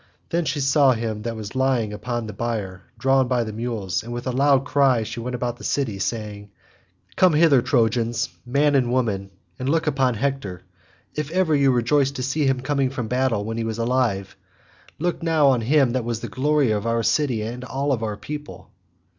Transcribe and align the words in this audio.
Then 0.29 0.45
she 0.45 0.61
saw 0.61 0.93
him 0.93 1.21
that 1.21 1.35
was 1.35 1.53
lying 1.55 1.93
upon 1.93 2.25
the 2.25 2.33
bier, 2.33 2.81
drawn 2.97 3.27
by 3.27 3.43
the 3.43 3.53
mules, 3.53 4.01
and 4.01 4.11
with 4.11 4.25
a 4.25 4.31
loud 4.31 4.65
cry 4.65 5.03
she 5.03 5.19
went 5.19 5.35
about 5.35 5.57
the 5.57 5.63
city 5.63 5.99
saying, 5.99 6.49
"Come 7.15 7.35
hither 7.35 7.61
Trojans, 7.61 8.29
men 8.43 8.73
and 8.73 8.91
women, 8.91 9.29
and 9.59 9.69
look 9.69 9.87
on 9.99 10.15
Hector; 10.15 10.63
if 11.13 11.29
ever 11.29 11.55
you 11.55 11.69
rejoiced 11.69 12.15
to 12.15 12.23
see 12.23 12.47
him 12.47 12.61
coming 12.61 12.89
from 12.89 13.09
battle 13.09 13.45
when 13.45 13.57
he 13.57 13.63
was 13.63 13.77
alive, 13.77 14.35
look 14.97 15.21
now 15.21 15.49
on 15.49 15.61
him 15.61 15.91
that 15.91 16.03
was 16.03 16.21
the 16.21 16.27
glory 16.29 16.71
of 16.71 16.87
our 16.87 17.03
city 17.03 17.43
and 17.43 17.63
all 17.63 17.91
our 17.91 18.17
people." 18.17 18.71